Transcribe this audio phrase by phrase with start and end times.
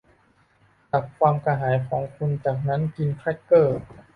[0.91, 3.79] ดับความกระหายของคุณจากนั้นกินแครกเกอร์